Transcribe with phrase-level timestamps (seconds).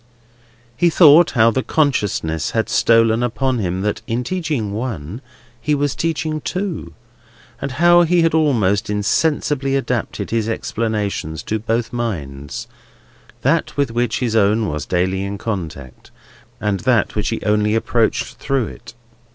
[0.75, 5.21] He thought how the consciousness had stolen upon him that in teaching one,
[5.61, 6.93] he was teaching two;
[7.61, 14.35] and how he had almost insensibly adapted his explanations to both minds—that with which his
[14.35, 16.09] own was daily in contact,
[16.59, 18.95] and that which he only approached through it.